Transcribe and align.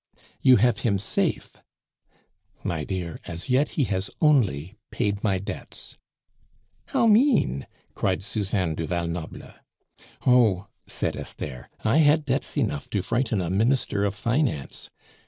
"You 0.41 0.55
have 0.55 0.79
him 0.79 0.97
safe" 0.97 1.57
"My 2.63 2.83
dear, 2.83 3.19
as 3.27 3.51
yet 3.51 3.69
he 3.77 3.83
has 3.83 4.09
only 4.19 4.75
paid 4.89 5.23
my 5.23 5.37
debts." 5.37 5.95
"How 6.87 7.05
mean!" 7.05 7.67
cried 7.93 8.23
Suzanne 8.23 8.73
du 8.73 8.87
Val 8.87 9.05
Noble. 9.05 9.53
"Oh!" 10.25 10.65
said 10.87 11.15
Esther, 11.15 11.69
"I 11.85 11.97
had 11.97 12.25
debts 12.25 12.57
enough 12.57 12.89
to 12.89 13.03
frighten 13.03 13.41
a 13.41 13.51
minister 13.51 14.03
of 14.03 14.15
finance. 14.15 14.89